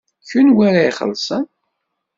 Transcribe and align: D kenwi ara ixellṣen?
D 0.21 0.25
kenwi 0.29 0.61
ara 0.67 0.81
ixellṣen? 0.89 1.45